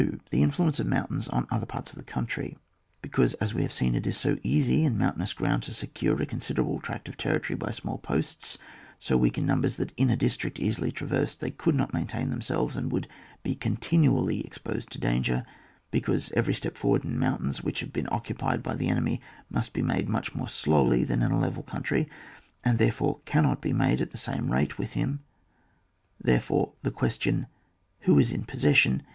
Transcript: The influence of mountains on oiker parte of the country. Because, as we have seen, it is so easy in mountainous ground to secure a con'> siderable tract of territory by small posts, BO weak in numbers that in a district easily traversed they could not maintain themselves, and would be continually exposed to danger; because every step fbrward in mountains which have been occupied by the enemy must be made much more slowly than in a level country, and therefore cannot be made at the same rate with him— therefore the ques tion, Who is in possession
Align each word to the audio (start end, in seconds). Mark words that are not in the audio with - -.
The 0.31 0.41
influence 0.41 0.79
of 0.79 0.87
mountains 0.87 1.27
on 1.27 1.45
oiker 1.45 1.67
parte 1.67 1.91
of 1.91 1.95
the 1.95 2.03
country. 2.03 2.57
Because, 3.03 3.35
as 3.35 3.53
we 3.53 3.61
have 3.61 3.71
seen, 3.71 3.93
it 3.93 4.07
is 4.07 4.17
so 4.17 4.35
easy 4.41 4.83
in 4.83 4.97
mountainous 4.97 5.31
ground 5.31 5.61
to 5.61 5.73
secure 5.75 6.19
a 6.19 6.25
con'> 6.25 6.39
siderable 6.39 6.81
tract 6.81 7.07
of 7.07 7.17
territory 7.17 7.55
by 7.55 7.69
small 7.69 7.99
posts, 7.99 8.57
BO 9.07 9.15
weak 9.17 9.37
in 9.37 9.45
numbers 9.45 9.77
that 9.77 9.91
in 9.97 10.09
a 10.09 10.15
district 10.17 10.59
easily 10.59 10.91
traversed 10.91 11.39
they 11.39 11.51
could 11.51 11.75
not 11.75 11.93
maintain 11.93 12.31
themselves, 12.31 12.75
and 12.75 12.91
would 12.91 13.07
be 13.43 13.53
continually 13.53 14.41
exposed 14.43 14.89
to 14.89 14.99
danger; 14.99 15.45
because 15.91 16.31
every 16.31 16.55
step 16.55 16.73
fbrward 16.73 17.03
in 17.05 17.19
mountains 17.19 17.61
which 17.61 17.81
have 17.81 17.93
been 17.93 18.09
occupied 18.11 18.63
by 18.63 18.73
the 18.75 18.89
enemy 18.89 19.21
must 19.51 19.71
be 19.71 19.83
made 19.83 20.09
much 20.09 20.33
more 20.33 20.49
slowly 20.49 21.03
than 21.03 21.21
in 21.21 21.29
a 21.31 21.39
level 21.39 21.61
country, 21.61 22.09
and 22.65 22.79
therefore 22.79 23.19
cannot 23.25 23.61
be 23.61 23.71
made 23.71 24.01
at 24.01 24.09
the 24.09 24.17
same 24.17 24.51
rate 24.51 24.79
with 24.79 24.93
him— 24.93 25.19
therefore 26.19 26.73
the 26.81 26.89
ques 26.89 27.21
tion, 27.21 27.45
Who 27.99 28.17
is 28.17 28.31
in 28.31 28.45
possession 28.45 29.03